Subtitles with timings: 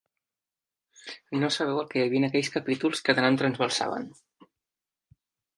[1.43, 4.11] No sabeu el què hi havia en aquells capítols que tant em trasbalsaven.